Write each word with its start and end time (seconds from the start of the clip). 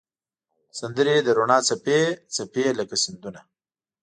سندرې 0.79 1.15
د 1.23 1.27
روڼا 1.37 1.57
څپې، 1.67 2.01
څپې 2.35 2.65
لکه 2.79 2.95
سیندونه 3.03 3.41